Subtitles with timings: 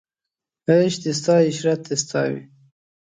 [0.69, 2.41] عیش دې ستا عشرت دې ستا وي